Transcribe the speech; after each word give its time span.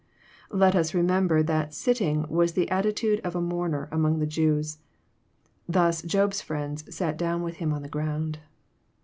Let 0.49 0.75
us 0.75 0.95
remember 0.95 1.43
that 1.43 1.73
''sitting" 1.73 2.27
was 2.27 2.53
the 2.53 2.71
attitude 2.71 3.19
of 3.23 3.35
a 3.35 3.39
mourner, 3.39 3.87
among 3.91 4.17
the 4.17 4.25
Jews. 4.25 4.79
Thus 5.69 6.01
Job's 6.01 6.41
fHends" 6.41 6.91
sat 6.91 7.17
down 7.19 7.43
with 7.43 7.57
him 7.57 7.71
on 7.71 7.83
the 7.83 7.87
ground." 7.87 8.39